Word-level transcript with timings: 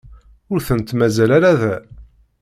Ur 0.51 0.59
tent-mazal 0.67 1.31
ara 1.37 1.51
da. 1.61 1.75